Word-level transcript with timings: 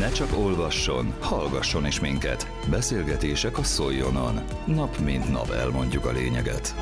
Ne 0.00 0.10
csak 0.10 0.38
olvasson, 0.38 1.14
hallgasson 1.20 1.86
is 1.86 2.00
minket. 2.00 2.50
Beszélgetések 2.70 3.58
a 3.58 3.62
Szoljonon. 3.62 4.40
Nap 4.66 4.98
mint 4.98 5.30
nap 5.30 5.50
elmondjuk 5.50 6.04
a 6.04 6.12
lényeget. 6.12 6.74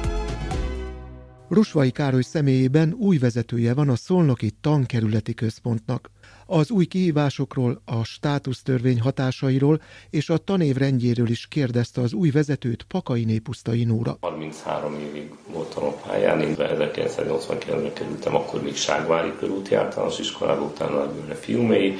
Rusvai 1.49 1.91
Károly 1.91 2.23
személyében 2.23 2.97
új 2.99 3.19
vezetője 3.19 3.75
van 3.75 3.89
a 3.89 3.97
Szolnoki 3.97 4.51
Tankerületi 4.61 5.35
Központnak. 5.35 6.11
Az 6.47 6.71
új 6.71 6.85
kihívásokról, 6.85 7.83
a 7.85 8.05
státusztörvény 8.05 9.01
hatásairól 9.01 9.81
és 10.11 10.31
a 10.31 10.37
tanév 10.37 10.77
rendjéről 10.77 11.29
is 11.29 11.47
kérdezte 11.47 12.01
az 12.01 12.13
új 12.13 12.31
vezetőt 12.31 12.83
Pakai 12.83 13.25
Népusztai 13.25 13.85
Nóra. 13.85 14.17
33 14.21 14.95
évig 14.95 15.31
voltam 15.53 15.85
a 15.85 15.93
pályán, 16.07 16.41
én 16.41 16.55
1989-ben 16.59 17.93
kerültem, 17.93 18.35
akkor 18.35 18.63
még 18.63 18.77
Ságvári 18.77 19.33
körúti 19.39 19.75
általános 19.75 20.19
iskolába, 20.19 20.63
utána 20.63 21.05
Nagybőre 21.05 21.35
fiumei, 21.35 21.97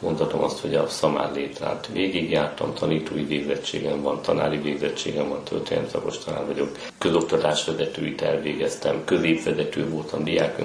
Mondhatom 0.00 0.42
azt, 0.42 0.58
hogy 0.60 0.74
a 0.74 0.88
szamár 0.88 1.32
létrát 1.34 1.88
végigjártam, 1.92 2.74
tanítói 2.74 3.24
végzettségem 3.24 4.02
van, 4.02 4.22
tanári 4.22 4.58
végzettségem 4.58 5.28
van, 5.28 5.44
történetszakos 5.44 6.18
tanár 6.18 6.46
vagyok, 6.46 6.78
közoktatás 6.98 7.64
vezetőit 7.64 8.22
elvégeztem, 8.22 9.04
középvezető 9.04 9.88
voltam, 9.88 10.24
diák 10.24 10.58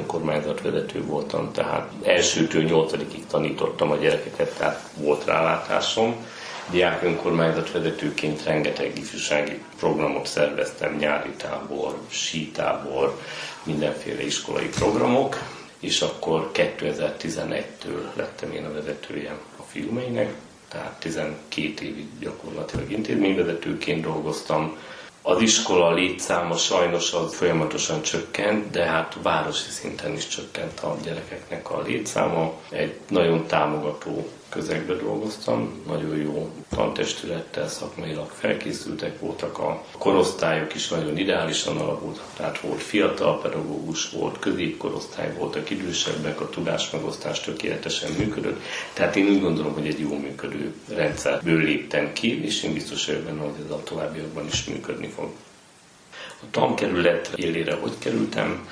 vezető 0.62 1.04
voltam, 1.06 1.52
tehát 1.52 1.92
elsőtől 2.04 2.64
nyolcadikig 2.64 3.26
tanítottam 3.28 3.92
a 3.92 3.96
gyerekeket, 3.96 4.58
tehát 4.58 4.90
volt 4.98 5.26
rálátásom. 5.26 6.16
Diák 6.72 7.04
önkormányzat 7.04 7.72
vezetőként 7.72 8.44
rengeteg 8.44 8.98
ifjúsági 8.98 9.62
programot 9.80 10.26
szerveztem, 10.26 10.96
nyári 10.96 11.30
tábor, 11.30 11.98
sítábor, 12.10 13.20
mindenféle 13.64 14.26
iskolai 14.26 14.70
programok, 14.70 15.38
és 15.80 16.02
akkor 16.02 16.52
2011-től 16.54 18.16
lettem 18.16 18.52
én 18.52 18.66
a 18.66 18.74
vezetője 18.74 19.40
a 19.58 19.62
filmeinek, 19.62 20.34
tehát 20.70 21.00
12 21.00 21.86
évig 21.86 22.08
gyakorlatilag 22.20 22.92
intézményvezetőként 22.92 24.02
dolgoztam. 24.02 24.78
Az 25.28 25.42
iskola 25.42 25.94
létszáma 25.94 26.58
sajnos 26.58 27.14
az 27.14 27.36
folyamatosan 27.36 28.02
csökkent, 28.02 28.72
de 28.72 28.84
hát 28.84 29.18
városi 29.22 29.70
szinten 29.70 30.14
is 30.14 30.28
csökkent 30.28 30.80
a 30.80 30.98
gyerekeknek 31.04 31.72
a 31.72 31.82
létszáma. 31.82 32.54
Egy 32.70 33.00
nagyon 33.10 33.46
támogató 33.48 34.28
közegben 34.56 34.98
dolgoztam, 34.98 35.84
nagyon 35.88 36.18
jó 36.18 36.50
tantestülettel 36.70 37.68
szakmailag 37.68 38.30
felkészültek 38.30 39.20
voltak, 39.20 39.58
a 39.58 39.84
korosztályok 39.98 40.76
is 40.76 40.88
nagyon 40.88 41.18
ideálisan 41.18 41.78
alakultak, 41.78 42.26
tehát 42.36 42.60
volt 42.60 42.82
fiatal 42.82 43.42
pedagógus, 43.42 44.10
volt 44.10 44.40
középkorosztály, 44.40 45.34
voltak 45.38 45.70
idősebbek, 45.70 46.42
a 46.42 46.50
tudásmegosztás 46.50 47.40
tökéletesen 47.42 48.12
működött, 48.18 48.62
tehát 48.94 49.16
én 49.16 49.28
úgy 49.28 49.42
gondolom, 49.42 49.74
hogy 49.74 49.88
egy 49.88 50.00
jó 50.00 50.18
működő 50.18 50.74
rendszerből 50.90 51.62
léptem 51.62 52.14
ki, 52.14 52.44
és 52.44 52.64
én 52.64 52.74
biztos 52.74 53.06
vagyok 53.06 53.22
benne, 53.22 53.42
hogy 53.42 53.64
ez 53.66 53.72
a 53.72 53.84
továbbiakban 53.84 54.46
is 54.48 54.66
működni 54.66 55.08
fog. 55.16 55.32
A 56.42 56.46
tankerület 56.52 57.32
élére 57.36 57.76
hogy 57.76 57.98
kerültem? 58.00 58.70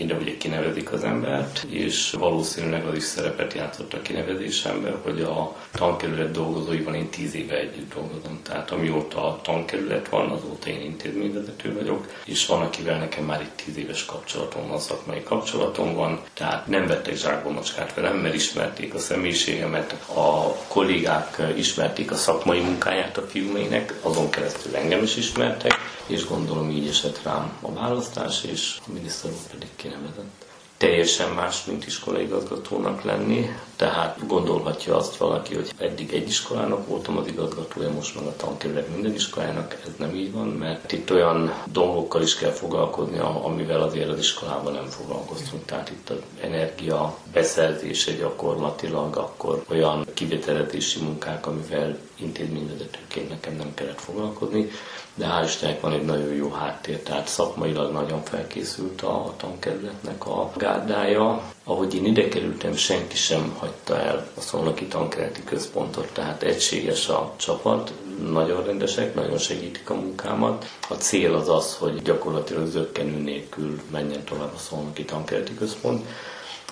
Ugye 0.00 0.36
kinevezik 0.36 0.92
az 0.92 1.04
embert, 1.04 1.66
és 1.68 2.10
valószínűleg 2.18 2.86
az 2.86 2.96
is 2.96 3.02
szerepet 3.02 3.52
játszott 3.52 3.92
a 3.92 4.02
kinevezésemben, 4.02 4.98
hogy 5.02 5.20
a 5.20 5.56
tankerület 5.72 6.30
dolgozóival 6.30 6.94
én 6.94 7.08
tíz 7.08 7.34
éve 7.34 7.58
együtt 7.58 7.94
dolgozom. 7.94 8.40
Tehát 8.42 8.70
amióta 8.70 9.26
a 9.26 9.40
tankerület 9.42 10.08
van, 10.08 10.30
azóta 10.30 10.68
én 10.68 10.80
intézményvezető 10.80 11.74
vagyok, 11.74 12.06
és 12.24 12.46
van, 12.46 12.60
akivel 12.62 12.98
nekem 12.98 13.24
már 13.24 13.40
itt 13.40 13.62
tíz 13.64 13.76
éves 13.76 14.04
kapcsolatom 14.04 14.68
van, 14.68 14.78
szakmai 14.78 15.22
kapcsolatom 15.22 15.94
van, 15.94 16.20
tehát 16.34 16.66
nem 16.66 16.86
vettek 16.86 17.16
zsákba 17.16 17.50
macskát 17.50 17.94
velem, 17.94 18.16
mert 18.16 18.34
ismerték 18.34 18.94
a 18.94 18.98
személyiségemet, 18.98 19.92
a 20.14 20.56
kollégák 20.68 21.42
ismerték 21.56 22.10
a 22.10 22.16
szakmai 22.16 22.60
munkáját 22.60 23.16
a 23.16 23.26
filmeinek, 23.26 23.94
azon 24.02 24.30
keresztül 24.30 24.76
engem 24.76 25.02
is 25.02 25.16
ismertek, 25.16 25.72
és 26.06 26.26
gondolom 26.26 26.70
így 26.70 26.88
esett 26.88 27.22
rám 27.22 27.52
a 27.60 27.72
választás, 27.72 28.44
és 28.44 28.76
a 28.86 28.92
miniszter 28.92 29.30
úr 29.30 29.50
pedig 29.50 29.68
Cyn. 29.84 30.53
Teljesen 30.84 31.30
más, 31.32 31.64
mint 31.64 31.86
iskolaigazgatónak 31.86 33.02
lenni, 33.02 33.50
tehát 33.76 34.26
gondolhatja 34.26 34.96
azt 34.96 35.16
valaki, 35.16 35.54
hogy 35.54 35.70
eddig 35.78 36.12
egy 36.12 36.28
iskolának 36.28 36.86
voltam 36.86 37.16
az 37.16 37.26
igazgatója, 37.26 37.90
most 37.90 38.14
meg 38.14 38.24
a 38.24 38.36
tankerület 38.36 38.88
minden 38.88 39.14
iskolának, 39.14 39.72
ez 39.84 39.90
nem 39.98 40.14
így 40.14 40.32
van, 40.32 40.46
mert 40.46 40.92
itt 40.92 41.10
olyan 41.12 41.52
dolgokkal 41.72 42.22
is 42.22 42.34
kell 42.36 42.50
foglalkozni, 42.50 43.18
amivel 43.18 43.80
azért 43.82 44.08
az 44.08 44.18
iskolában 44.18 44.72
nem 44.72 44.86
foglalkoztunk. 44.86 45.64
Tehát 45.64 45.90
itt 45.90 46.10
az 46.10 46.16
energia 46.40 47.16
beszerzése 47.32 48.12
gyakorlatilag, 48.12 49.16
akkor 49.16 49.64
olyan 49.68 50.06
kivételezési 50.14 51.00
munkák, 51.02 51.46
amivel 51.46 51.98
intézményvezetőként 52.16 53.28
nekem 53.28 53.56
nem 53.56 53.74
kellett 53.74 54.00
foglalkozni, 54.00 54.70
de 55.14 55.26
hál' 55.26 55.44
Istennek 55.46 55.80
van 55.80 55.92
egy 55.92 56.04
nagyon 56.04 56.32
jó 56.34 56.50
háttér, 56.50 56.98
tehát 56.98 57.28
szakmailag 57.28 57.92
nagyon 57.92 58.22
felkészült 58.24 59.02
a 59.02 59.34
tankerületnek 59.36 60.26
a 60.26 60.50
gárdája. 60.74 61.42
Ahogy 61.64 61.94
én 61.94 62.04
ide 62.04 62.28
kerültem, 62.28 62.74
senki 62.76 63.16
sem 63.16 63.54
hagyta 63.58 63.98
el 64.00 64.26
a 64.36 64.40
Szolnoki 64.40 64.86
Tankerületi 64.86 65.44
Központot, 65.44 66.12
tehát 66.12 66.42
egységes 66.42 67.08
a 67.08 67.32
csapat, 67.36 67.92
nagyon 68.32 68.64
rendesek, 68.64 69.14
nagyon 69.14 69.38
segítik 69.38 69.90
a 69.90 69.94
munkámat. 69.94 70.64
A 70.88 70.94
cél 70.94 71.34
az 71.34 71.48
az, 71.48 71.76
hogy 71.76 72.02
gyakorlatilag 72.02 72.66
zöggenő 72.66 73.18
nélkül 73.22 73.80
menjen 73.90 74.24
tovább 74.24 74.52
a 74.54 74.58
Szolnoki 74.58 75.04
Tankerületi 75.04 75.54
Központ. 75.54 76.06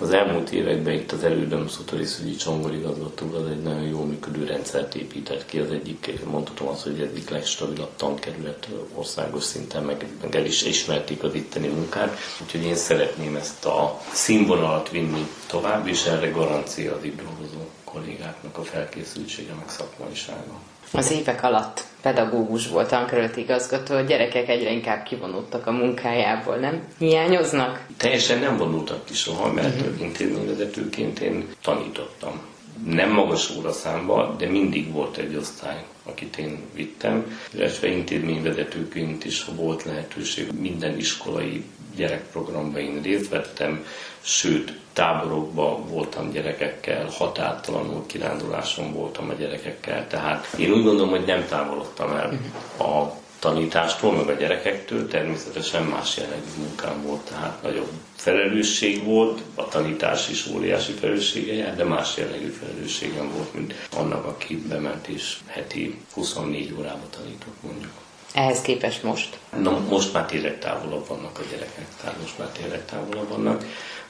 Az 0.00 0.10
elmúlt 0.10 0.50
években 0.50 0.94
itt 0.94 1.12
az 1.12 1.24
elődöm 1.24 1.68
Szutori 1.68 2.04
Szügyi 2.04 2.36
Csongorigazgató 2.36 3.34
az 3.34 3.46
egy 3.50 3.62
nagyon 3.62 3.82
jó 3.82 4.04
működő 4.04 4.44
rendszert 4.44 4.94
épített 4.94 5.46
ki. 5.46 5.58
Az 5.58 5.70
egyik, 5.70 6.24
mondhatom 6.24 6.68
azt, 6.68 6.82
hogy 6.82 7.00
egyik 7.00 7.28
legstabilabb 7.30 7.90
tankerület 7.96 8.68
országos 8.94 9.44
szinten, 9.44 9.82
meg, 9.84 10.06
meg 10.22 10.34
el 10.34 10.44
is 10.44 10.62
ismerték 10.62 11.22
az 11.22 11.34
itteni 11.34 11.66
munkát. 11.68 12.18
Úgyhogy 12.42 12.62
én 12.64 12.76
szeretném 12.76 13.36
ezt 13.36 13.64
a 13.64 14.00
színvonalat 14.12 14.90
vinni 14.90 15.26
tovább, 15.46 15.86
és 15.86 16.04
erre 16.04 16.30
garancia 16.30 16.94
az 16.96 17.04
itt 17.04 17.16
dolgozó 17.22 17.68
kollégáknak 17.84 18.58
a 18.58 18.62
felkészültsége, 18.62 19.52
meg 19.54 19.68
szakmaisága. 19.68 20.60
Az 20.92 21.10
évek 21.10 21.42
alatt 21.42 21.84
pedagógus 22.02 22.68
volt, 22.68 22.88
tankerületi 22.88 23.40
igazgató, 23.40 23.94
a 23.94 24.00
gyerekek 24.00 24.48
egyre 24.48 24.70
inkább 24.70 25.02
kivonultak 25.02 25.66
a 25.66 25.70
munkájából, 25.70 26.56
nem? 26.56 26.82
Hiányoznak? 26.98 27.86
Teljesen 27.96 28.38
nem 28.38 28.56
vonultak 28.56 29.04
ki 29.04 29.14
soha, 29.14 29.52
mert 29.52 29.80
uh-huh. 29.80 30.00
intézményvezetőként 30.00 31.18
én 31.18 31.48
tanítottam. 31.62 32.40
Nem 32.86 33.10
magas 33.10 33.50
óraszámba, 33.56 34.34
de 34.38 34.48
mindig 34.48 34.92
volt 34.92 35.16
egy 35.16 35.36
osztály, 35.36 35.84
akit 36.04 36.36
én 36.36 36.58
vittem, 36.74 37.38
illetve 37.54 37.88
intézményvezetőként 37.88 39.24
is 39.24 39.44
volt 39.56 39.84
lehetőség 39.84 40.48
minden 40.60 40.98
iskolai 40.98 41.64
gyerekprogramban 41.96 42.80
én 42.80 43.02
részt 43.02 43.28
vettem, 43.28 43.86
sőt, 44.20 44.80
táborokban 44.92 45.88
voltam 45.88 46.30
gyerekekkel, 46.30 47.06
határtalanul 47.10 48.06
kiránduláson 48.06 48.92
voltam 48.92 49.28
a 49.28 49.32
gyerekekkel, 49.32 50.06
tehát 50.06 50.48
én 50.58 50.72
úgy 50.72 50.82
gondolom, 50.82 51.10
hogy 51.10 51.24
nem 51.24 51.46
távolodtam 51.48 52.10
el 52.10 52.40
a 52.78 53.20
tanítástól, 53.38 54.12
meg 54.12 54.28
a 54.28 54.38
gyerekektől, 54.38 55.08
természetesen 55.08 55.82
más 55.82 56.16
jellegű 56.16 56.50
munkám 56.58 57.02
volt, 57.02 57.20
tehát 57.20 57.62
nagyobb 57.62 57.90
felelősség 58.16 59.04
volt, 59.04 59.40
a 59.54 59.68
tanítás 59.68 60.28
is 60.28 60.46
óriási 60.46 60.92
felelőssége 60.92 61.52
jár, 61.52 61.76
de 61.76 61.84
más 61.84 62.16
jellegű 62.16 62.48
felelősségem 62.48 63.32
volt, 63.36 63.54
mint 63.54 63.74
annak, 63.96 64.24
aki 64.24 64.56
bement 64.68 65.06
és 65.06 65.38
heti 65.46 66.00
24 66.14 66.74
órába 66.78 67.06
tanított 67.10 67.62
mondjuk. 67.62 67.92
Ehhez 68.32 68.60
képest 68.60 69.02
most? 69.02 69.38
Na, 69.62 69.78
most 69.88 70.12
már 70.12 70.26
tényleg 70.26 70.58
távolabb 70.58 71.08
vannak 71.08 71.38
a 71.38 71.42
gyerekek, 71.50 71.86
tehát 72.00 72.20
most 72.20 72.38
már 72.38 72.48
tényleg 72.48 72.84
távolabb 72.84 73.28
vannak. 73.28 73.64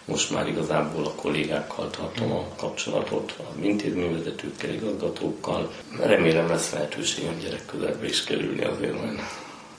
Most 0.05 0.31
már 0.31 0.49
igazából 0.49 1.05
a 1.07 1.13
kollégákkal 1.15 1.91
tartom 1.91 2.33
a 2.33 2.47
kapcsolatot, 2.57 3.35
a 3.39 3.65
intézményvezetőkkel, 3.65 4.71
igazgatókkal. 4.71 5.73
Remélem 6.01 6.49
lesz 6.49 6.73
lehetőségem 6.73 7.39
gyerek 7.39 7.67
közelbe 7.67 8.07
is 8.07 8.25
kerülni 8.25 8.65
azért 8.65 9.01
majd. 9.01 9.19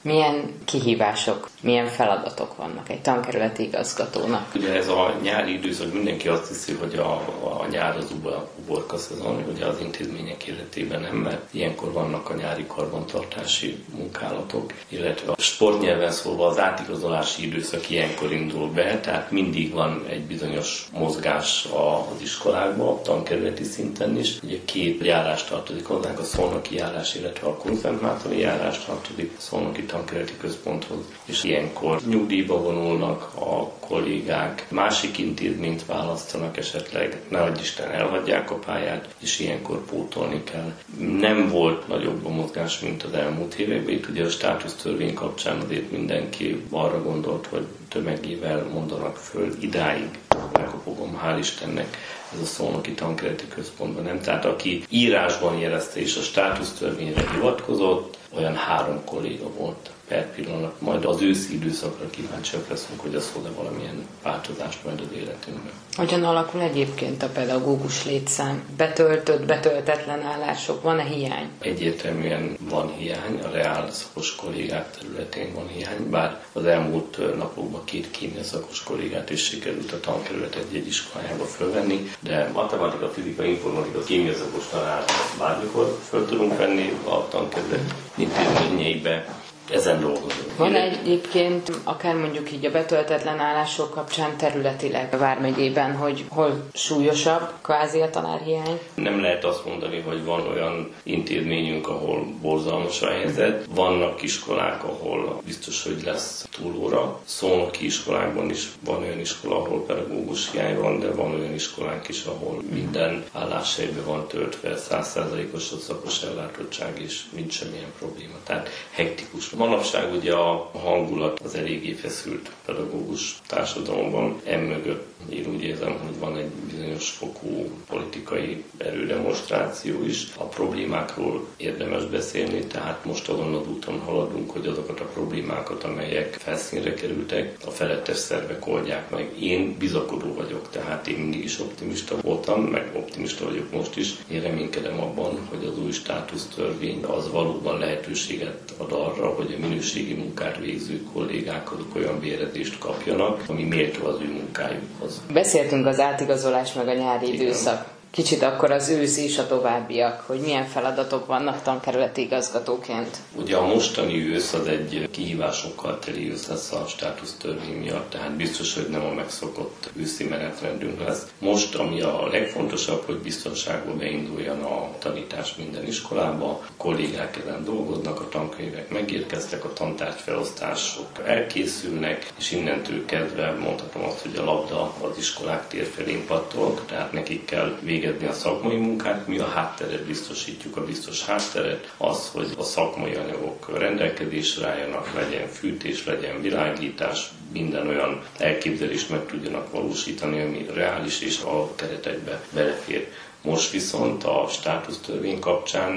Milyen 0.04 0.54
kihívások, 0.66 1.50
milyen 1.62 1.88
feladatok 1.88 2.56
vannak 2.56 2.90
egy 2.90 3.02
tankerületi 3.02 3.64
igazgatónak? 3.64 4.56
Ugye 4.56 4.74
ez 4.74 4.88
a 4.88 5.16
nyári 5.22 5.54
időszak, 5.54 5.94
mindenki 5.94 6.28
azt 6.28 6.48
hiszi, 6.48 6.74
hogy 6.74 6.96
a, 6.96 7.12
a 7.44 7.68
nyár 7.72 7.98
az 7.98 8.14
uborka 8.58 8.98
szezon, 8.98 9.44
ugye 9.54 9.66
az 9.66 9.80
intézmények 9.82 10.44
életében 10.44 11.02
nem, 11.02 11.16
mert 11.16 11.54
ilyenkor 11.54 11.92
vannak 11.92 12.30
a 12.30 12.34
nyári 12.34 12.66
karbantartási 12.68 13.84
munkálatok, 13.98 14.74
illetve 14.88 15.32
a 15.32 15.42
sportnyelven 15.42 16.12
szólva 16.12 16.48
az 16.48 16.60
átigazolási 16.60 17.46
időszak 17.46 17.90
ilyenkor 17.90 18.32
indul 18.32 18.70
be, 18.70 19.00
tehát 19.00 19.32
mindig 19.32 19.74
van 19.74 20.06
egy 20.10 20.24
bizonyos 20.24 20.88
mozgás 20.92 21.66
az 21.66 22.22
iskolákban, 22.22 22.88
a 22.88 23.02
tankerületi 23.02 23.64
szinten 23.64 24.18
is. 24.18 24.40
Ugye 24.44 24.58
két 24.66 25.06
járás 25.06 25.44
tartozik 25.44 25.86
hozzánk, 25.86 26.20
a 26.20 26.24
szolnoki 26.24 26.76
járás, 26.76 27.16
illetve 27.16 27.48
a 27.48 27.58
konzentmátoli 27.58 28.40
járás 28.40 28.86
tartozik, 28.86 29.32
a 29.38 29.42
szolnoki 29.42 29.86
tankerületi 29.94 30.34
központhoz, 30.38 30.98
és 31.26 31.44
ilyenkor 31.44 32.02
nyugdíjba 32.06 32.62
vonulnak 32.62 33.32
a 33.36 33.70
kollégák, 33.88 34.66
másik 34.70 35.18
intézményt 35.18 35.86
választanak 35.86 36.58
esetleg, 36.58 37.22
ne 37.30 37.42
adj 37.42 37.62
Isten 37.62 37.92
elhagyják 37.92 38.52
a 38.52 38.56
pályát, 38.56 39.16
és 39.20 39.40
ilyenkor 39.40 39.86
pótolni 39.86 40.44
kell. 40.44 40.74
Nem 41.20 41.50
volt 41.50 41.88
nagyobb 41.88 42.26
a 42.26 42.30
mozgás, 42.30 42.80
mint 42.80 43.04
az 43.04 43.14
elmúlt 43.14 43.54
években. 43.54 43.94
Itt 43.94 44.10
ugye 44.10 44.24
a 44.24 44.30
státusztörvény 44.30 45.14
kapcsán 45.14 45.60
azért 45.60 45.92
mindenki 45.92 46.64
arra 46.70 47.04
gondolt, 47.04 47.48
hogy 47.48 47.66
tömegével 47.90 48.68
mondanak 48.74 49.18
föl 49.18 49.56
idáig 49.60 50.10
megkopogom, 50.54 51.20
hál' 51.24 51.40
Istennek 51.40 51.98
ez 52.34 52.40
a 52.42 52.46
szolnoki 52.46 52.92
tankereti 52.92 53.48
központban 53.48 54.04
nem. 54.04 54.22
Tehát 54.22 54.46
aki 54.46 54.84
írásban 54.90 55.58
jelezte 55.58 56.00
és 56.00 56.16
a 56.16 56.22
státusztörvényre 56.22 57.30
hivatkozott, 57.34 58.18
olyan 58.36 58.56
három 58.56 59.04
kolléga 59.06 59.50
volt 59.50 59.92
per 60.08 60.32
pillanat. 60.32 60.82
Majd 60.82 61.06
az 61.06 61.22
őszi 61.22 61.54
időszakra 61.54 62.10
kíváncsiak 62.10 62.70
leszünk, 62.70 63.00
hogy 63.00 63.16
az 63.16 63.32
hoz 63.34 63.44
valamilyen 63.56 64.08
változást 64.24 64.84
majd 64.84 65.00
az 65.00 65.16
életünkben. 65.16 65.72
Hogyan 65.96 66.24
alakul 66.24 66.62
egyébként 66.62 67.24
a 67.24 67.28
pedagógus 67.28 68.06
létszám? 68.06 68.64
Betöltött, 68.78 69.46
betöltetlen 69.46 70.22
állások, 70.22 70.82
van-e 70.82 71.04
hiány? 71.04 71.50
Egyértelműen 71.60 72.58
van 72.70 72.94
hiány, 72.98 73.40
a 73.44 73.50
reál 73.50 73.92
szakos 73.92 74.36
kollégák 74.36 74.98
területén 74.98 75.54
van 75.54 75.68
hiány, 75.68 76.10
bár 76.10 76.44
az 76.54 76.66
elmúlt 76.66 77.38
napokban 77.38 77.84
két 77.84 78.12
kémia 78.12 78.44
szakos 78.44 78.84
kollégát 78.84 79.30
is 79.30 79.44
sikerült 79.44 79.92
a 79.92 80.00
tankerület 80.00 80.56
egy-egy 80.56 80.88
iskolájába 80.88 81.46
fölvenni, 81.46 82.12
de 82.20 82.50
matematika, 82.54 83.10
fizika, 83.10 83.44
informatika, 83.44 84.04
kémia 84.04 84.34
szakos 84.34 84.68
tanár 84.72 85.04
bármikor 85.40 86.00
föl 86.10 86.26
tudunk 86.26 86.58
venni 86.58 86.94
a 87.04 87.28
tankerület 87.28 87.94
intézményeibe 88.16 89.42
ezen 89.70 90.02
dolgozunk. 90.02 90.53
Van 90.58 90.76
egyébként, 90.76 91.72
akár 91.84 92.16
mondjuk 92.16 92.52
így 92.52 92.66
a 92.66 92.72
betöltetlen 92.72 93.40
állások 93.40 93.92
kapcsán 93.92 94.38
területileg 94.38 95.18
Vármegyében, 95.18 95.96
hogy 95.96 96.24
hol 96.30 96.68
súlyosabb 96.74 97.50
kvázi 97.62 98.00
a 98.00 98.10
tanárhiány? 98.10 98.80
Nem 98.94 99.22
lehet 99.22 99.44
azt 99.44 99.66
mondani, 99.66 100.00
hogy 100.00 100.26
van 100.26 100.48
olyan 100.48 100.92
intézményünk, 101.04 101.88
ahol 101.88 102.26
borzalmas 102.42 103.02
a 103.02 103.10
helyzet. 103.10 103.66
Vannak 103.70 104.22
iskolák, 104.22 104.84
ahol 104.84 105.42
biztos, 105.46 105.84
hogy 105.84 106.02
lesz 106.06 106.48
túlóra. 106.62 107.20
Szolnoki 107.26 107.86
iskolákban 107.86 108.50
is 108.50 108.68
van 108.86 109.02
olyan 109.02 109.20
iskola, 109.20 109.56
ahol 109.56 109.86
pedagógus 109.86 110.52
hiány 110.52 110.80
van, 110.80 111.00
de 111.00 111.12
van 111.12 111.34
olyan 111.34 111.54
iskolánk 111.54 112.08
is, 112.08 112.24
ahol 112.24 112.62
minden 112.74 113.24
álláshelyben 113.34 114.06
van 114.06 114.28
töltve, 114.28 114.78
százszázalékos 114.78 115.72
a 115.72 115.78
szakos 115.78 116.22
ellátottság, 116.24 117.02
és 117.02 117.22
nincs 117.36 117.54
semmilyen 117.54 117.94
probléma. 118.00 118.36
Tehát 118.44 118.70
hektikus 118.92 119.50
Manapság 119.50 120.14
ugye 120.14 120.34
a 120.34 120.43
hangulat 120.72 121.40
az 121.40 121.56
eléggé 121.56 121.92
feszült 121.94 122.52
pedagógus 122.66 123.38
társadalomban. 123.48 124.42
Emögött 124.46 125.08
én 125.30 125.46
úgy 125.54 125.64
érzem, 125.64 125.92
hogy 126.06 126.20
van 126.20 126.38
egy 126.38 126.50
bizonyos 126.72 127.10
fokú 127.10 127.70
politikai 127.88 128.64
erődemonstráció 128.78 130.06
is. 130.06 130.28
A 130.38 130.44
problémákról 130.44 131.48
érdemes 131.58 132.06
beszélni, 132.06 132.66
tehát 132.66 133.06
most 133.06 133.30
azon 133.30 133.54
az 133.54 133.68
úton 133.68 134.00
haladunk, 134.00 134.52
hogy 134.52 134.68
azokat 134.68 135.00
a 135.00 135.06
problémákat, 135.06 135.84
amelyek 135.84 136.34
felszínre 136.34 136.94
kerültek, 136.94 137.58
a 137.66 137.70
felettes 137.70 138.18
szervek 138.18 138.68
oldják 138.68 139.10
meg. 139.10 139.42
Én 139.42 139.76
bizakodó 139.78 140.34
vagyok, 140.34 140.70
tehát 140.70 141.08
én 141.08 141.18
mindig 141.18 141.44
is 141.44 141.60
optimista 141.60 142.16
voltam, 142.22 142.62
meg 142.62 142.92
optimista 142.96 143.46
vagyok 143.46 143.72
most 143.72 143.98
is. 143.98 144.14
Én 144.28 144.42
reménykedem 144.42 145.00
abban, 145.00 145.40
hogy 145.50 145.66
az 145.66 145.80
új 145.80 145.92
státusztörvény 145.92 147.04
az 147.04 147.32
valóban 147.32 147.80
lehetőséget 147.80 148.74
ad 148.78 148.92
arra, 148.92 149.28
hogy 149.30 149.56
a 149.58 149.68
minőségi 149.68 150.14
munkát 150.14 150.58
végző 150.58 151.02
kollégák 151.14 151.72
azok 151.72 151.96
olyan 151.96 152.20
bérezést 152.20 152.78
kapjanak, 152.78 153.44
ami 153.48 153.64
méltó 153.64 154.06
az 154.06 154.20
ő 154.22 154.32
munkájukhoz. 154.32 155.13
Beszéltünk 155.34 155.86
az 155.86 156.00
átigazolás 156.00 156.74
meg 156.74 156.88
a 156.88 156.94
nyári 156.94 157.28
Igen. 157.28 157.42
időszak 157.42 157.86
kicsit 158.14 158.44
akkor 158.44 158.72
az 158.72 158.90
ősz 158.90 159.18
és 159.18 159.38
a 159.38 159.48
továbbiak, 159.48 160.24
hogy 160.28 160.40
milyen 160.40 160.66
feladatok 160.66 161.26
vannak 161.26 161.62
tankerületi 161.62 162.22
igazgatóként. 162.22 163.18
Ugye 163.36 163.56
a 163.56 163.66
mostani 163.66 164.34
ősz 164.34 164.54
az 164.54 164.68
egy 164.68 165.08
kihívásokkal 165.12 166.00
teli 166.00 166.32
ősz 166.32 166.48
lesz 166.48 166.72
a 166.72 166.86
státusztörvény 166.88 167.78
miatt, 167.78 168.10
tehát 168.10 168.32
biztos, 168.32 168.74
hogy 168.74 168.88
nem 168.90 169.06
a 169.06 169.14
megszokott 169.14 169.90
őszi 169.96 170.24
menetrendünk 170.24 171.00
lesz. 171.00 171.28
Most, 171.40 171.76
ami 171.76 172.02
a 172.02 172.28
legfontosabb, 172.28 173.04
hogy 173.06 173.18
biztonságban 173.18 173.98
beinduljon 173.98 174.62
a 174.62 174.90
tanítás 175.00 175.56
minden 175.56 175.88
iskolába, 175.88 176.50
a 176.50 176.62
kollégák 176.78 177.38
ezen 177.46 177.64
dolgoznak, 177.64 178.20
a 178.20 178.30
tankönyvek 178.30 178.90
megérkeztek, 178.90 179.66
a 179.66 179.74
tantárgyfelosztások 179.74 181.08
elkészülnek, 181.26 182.32
és 182.40 182.52
innentől 182.52 183.06
kezdve 183.06 183.52
mondhatom 183.52 184.04
azt, 184.04 184.22
hogy 184.22 184.36
a 184.38 184.44
labda 184.44 184.94
az 185.02 185.18
iskolák 185.18 185.68
tér 185.68 185.86
felé 185.86 186.24
pattog, 186.28 186.82
tehát 186.86 187.12
nekik 187.12 187.46
kell 187.46 187.78
végig 187.82 188.02
végezni 188.04 188.28
a 188.28 188.34
szakmai 188.34 188.76
munkát, 188.76 189.28
mi 189.28 189.38
a 189.40 189.46
hátteret 189.48 190.04
biztosítjuk, 190.06 190.78
a 190.78 190.86
biztos 190.86 191.26
hátteret, 191.26 191.94
az, 191.98 192.30
hogy 192.34 192.48
a 192.58 192.64
szakmai 192.64 193.14
anyagok 193.14 193.78
rendelkezésre 193.78 194.68
álljanak, 194.68 195.14
legyen 195.14 195.48
fűtés, 195.48 196.06
legyen 196.06 196.42
világítás, 196.42 197.30
minden 197.54 197.88
olyan 197.88 198.24
elképzelést 198.38 199.10
meg 199.10 199.26
tudjanak 199.26 199.72
valósítani, 199.72 200.42
ami 200.42 200.66
reális 200.74 201.22
és 201.22 201.42
a 201.42 201.76
keretekbe 201.76 202.42
belefér. 202.54 203.08
Most 203.44 203.72
viszont 203.72 204.24
a 204.24 204.46
státusztörvény 204.50 205.40
kapcsán 205.40 205.92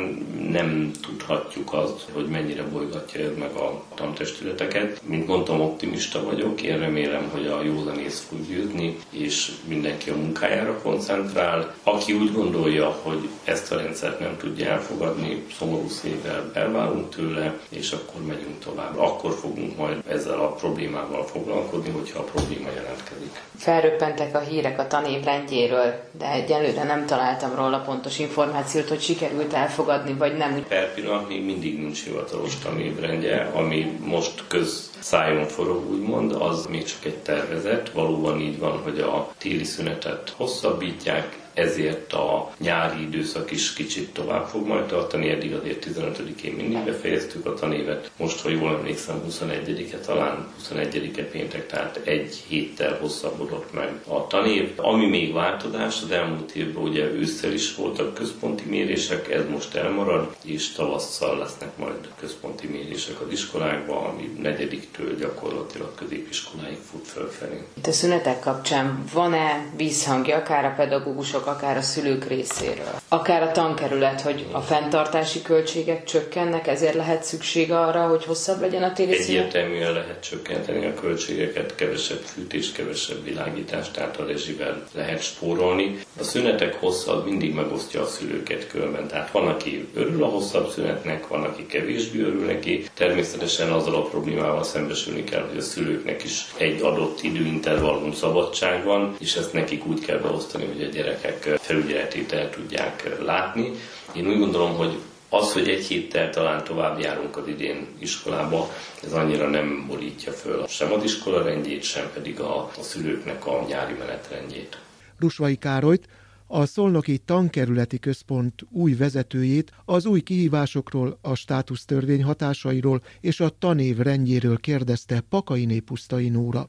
nem 0.51 0.91
tudhatjuk 1.03 1.73
azt, 1.73 2.05
hogy 2.13 2.27
mennyire 2.27 2.63
bolygatja 2.63 3.21
ez 3.21 3.37
meg 3.39 3.55
a 3.55 3.83
tantestületeket. 3.95 5.01
Mint 5.05 5.27
mondtam, 5.27 5.61
optimista 5.61 6.25
vagyok, 6.25 6.63
én 6.63 6.79
remélem, 6.79 7.29
hogy 7.33 7.47
a 7.47 7.63
józanész 7.63 8.27
fog 8.29 8.47
győzni, 8.47 8.97
és 9.11 9.53
mindenki 9.65 10.11
a 10.11 10.17
munkájára 10.17 10.79
koncentrál. 10.83 11.75
Aki 11.83 12.13
úgy 12.13 12.33
gondolja, 12.33 12.99
hogy 13.03 13.29
ezt 13.45 13.73
a 13.73 13.77
rendszert 13.77 14.21
nem 14.21 14.37
tudja 14.39 14.71
elfogadni, 14.71 15.45
szomorú 15.59 15.89
szívvel 15.89 16.51
elválunk 16.55 17.15
tőle, 17.15 17.59
és 17.69 17.93
akkor 17.93 18.23
megyünk 18.27 18.59
tovább. 18.65 18.99
Akkor 18.99 19.33
fogunk 19.33 19.77
majd 19.77 20.03
ezzel 20.09 20.41
a 20.41 20.53
problémával 20.53 21.27
foglalkozni, 21.27 21.91
hogyha 21.91 22.19
a 22.19 22.25
probléma 22.25 22.69
jelentkezik. 22.75 23.41
Felröppentek 23.59 24.37
a 24.37 24.41
hírek 24.41 24.79
a 24.79 24.87
tanév 24.87 25.25
rendjéről, 25.25 25.95
de 26.19 26.31
egyelőre 26.31 26.83
nem 26.83 27.07
találtam 27.07 27.35
róla 27.55 27.79
pontos 27.81 28.19
információt, 28.19 28.89
hogy 28.89 29.01
sikerült 29.01 29.53
elfogadni, 29.53 30.13
vagy 30.13 30.37
nem. 30.37 30.65
Per 30.69 30.95
pillanat 30.95 31.29
még 31.29 31.45
mindig 31.45 31.79
nincs 31.79 32.05
hivatalos 32.05 32.59
tanévrendje, 32.59 33.51
ami 33.55 33.99
most 34.05 34.45
köz 34.49 34.91
szájon 34.99 35.45
forog, 35.47 35.91
úgymond, 35.91 36.33
az 36.33 36.67
még 36.67 36.85
csak 36.85 37.05
egy 37.05 37.17
tervezet. 37.19 37.91
Valóban 37.93 38.41
így 38.41 38.59
van, 38.59 38.79
hogy 38.83 39.01
a 39.01 39.33
téli 39.39 39.65
szünetet 39.65 40.33
hosszabbítják, 40.37 41.37
ezért 41.57 42.13
a 42.13 42.53
nyári 42.59 43.03
időszak 43.03 43.51
is 43.51 43.73
kicsit 43.73 44.13
tovább 44.13 44.47
fog 44.47 44.67
majd 44.67 44.85
tartani, 44.85 45.31
eddig 45.31 45.55
azért 45.55 45.87
15-én 45.91 46.55
mindig 46.55 46.85
befejeztük 46.85 47.47
a 47.47 47.55
tanévet, 47.55 48.11
most, 48.17 48.41
ha 48.41 48.49
jól 48.49 48.77
emlékszem, 48.77 49.23
21-e 49.31 49.99
talán, 49.99 50.49
21-e 50.71 51.23
péntek, 51.23 51.67
tehát 51.67 52.01
egy 52.05 52.45
héttel 52.49 52.99
hosszabbodott 53.01 53.73
meg 53.73 53.93
a 54.09 54.27
tanév. 54.27 54.73
Ami 54.77 55.07
még 55.07 55.33
változás, 55.33 56.03
az 56.03 56.11
elmúlt 56.11 56.55
évben 56.55 56.83
ugye 56.83 57.05
ősszel 57.05 57.53
is 57.53 57.75
voltak 57.75 58.15
központi 58.15 58.65
mérések, 58.69 59.31
ez 59.31 59.49
most 59.51 59.75
elmarad, 59.75 60.37
és 60.45 60.73
tavasszal 60.73 61.39
lesznek 61.39 61.77
majd 61.77 62.09
központi 62.21 62.67
mérések 62.67 63.21
az 63.21 63.33
iskolákban, 63.33 64.05
ami 64.05 64.33
negyediktől 64.43 65.17
gyakorlatilag 65.17 65.95
középiskoláig 65.95 66.79
fut 66.91 67.07
fölfelé. 67.07 67.63
Itt 67.77 67.87
a 67.87 67.93
szünetek 67.93 68.41
kapcsán 68.41 69.05
van-e 69.13 69.73
vízhangja 69.77 70.37
akár 70.37 70.65
a 70.65 70.75
pedagógusok 70.77 71.46
akár 71.47 71.77
a 71.77 71.83
szülők 71.83 72.25
részéről. 72.25 73.01
Akár 73.09 73.43
a 73.43 73.53
tankerület, 73.53 74.21
hogy 74.21 74.47
a 74.53 74.61
fenntartási 74.61 75.43
költségek 75.43 76.05
csökkennek, 76.05 76.67
ezért 76.67 76.95
lehet 76.95 77.23
szükség 77.25 77.73
arra, 77.73 78.07
hogy 78.07 78.25
hosszabb 78.25 78.61
legyen 78.61 78.83
a 78.83 78.93
téli 78.93 79.17
Egyértelműen 79.17 79.93
lehet 79.93 80.23
csökkenteni 80.23 80.87
a 80.87 80.95
költségeket, 80.95 81.75
kevesebb 81.75 82.21
fűtés, 82.21 82.73
kevesebb 82.73 83.25
világítás, 83.25 83.91
tehát 83.91 84.17
a 84.17 84.27
rezsivel 84.27 84.85
lehet 84.95 85.23
spórolni. 85.23 85.99
A 86.21 86.23
szünetek 86.23 86.75
hosszabb 86.75 87.25
mindig 87.25 87.55
megosztja 87.55 88.01
a 88.03 88.07
szülőket 88.07 88.67
körben, 88.67 89.09
tehát 89.09 89.31
van, 89.31 89.49
aki 89.49 89.89
örül 89.95 90.23
a 90.23 90.27
hosszabb 90.27 90.71
szünetnek, 90.71 91.29
van, 91.29 91.43
aki 91.43 91.67
kevésbé 91.67 92.21
örül 92.21 92.45
neki. 92.45 92.85
Természetesen 92.95 93.73
azzal 93.73 93.95
a 93.95 94.03
problémával 94.03 94.65
szembesülni 94.65 95.25
kell, 95.25 95.47
hogy 95.49 95.59
a 95.59 95.63
szülőknek 95.63 96.25
is 96.25 96.47
egy 96.57 96.83
adott 96.83 97.23
időintervallum 97.23 98.13
szabadság 98.13 98.85
van, 98.85 99.17
és 99.19 99.35
ezt 99.37 99.53
nekik 99.53 99.87
úgy 99.87 100.01
kell 100.01 100.19
beosztani, 100.19 100.67
hogy 100.67 100.83
a 100.83 100.89
gyerekek 100.89 101.36
gyerekek 101.45 101.59
felügyeletét 101.59 102.33
el 102.33 102.51
tudják 102.51 103.19
látni. 103.25 103.71
Én 104.15 104.27
úgy 104.27 104.39
gondolom, 104.39 104.77
hogy 104.77 104.99
az, 105.29 105.53
hogy 105.53 105.69
egy 105.69 105.85
héttel 105.85 106.31
talán 106.31 106.65
tovább 106.65 106.99
járunk 107.01 107.37
az 107.37 107.49
idén 107.49 107.87
iskolába, 107.99 108.71
ez 109.05 109.13
annyira 109.13 109.49
nem 109.49 109.87
borítja 109.87 110.33
föl 110.33 110.67
sem 110.67 110.93
az 110.93 111.05
iskola 111.05 111.43
rendjét, 111.43 111.83
sem 111.83 112.11
pedig 112.15 112.41
a, 112.41 112.63
a 112.79 112.83
szülőknek 112.83 113.47
a 113.47 113.65
nyári 113.69 113.95
menetrendjét. 113.99 114.81
Rusvai 115.19 115.57
Károlyt, 115.57 116.09
A 116.49 116.67
Szolnoki 116.67 117.19
Tankerületi 117.19 117.99
Központ 117.99 118.67
új 118.71 118.95
vezetőjét 118.95 119.73
az 119.85 120.07
új 120.07 120.21
kihívásokról, 120.21 121.19
a 121.23 121.35
státusztörvény 121.35 122.23
hatásairól 122.23 123.03
és 123.21 123.41
a 123.41 123.51
tanév 123.59 123.99
rendjéről 123.99 124.59
kérdezte 124.59 125.21
Pakainé 125.29 125.79
Pusztai 125.79 126.29
Nóra. 126.29 126.69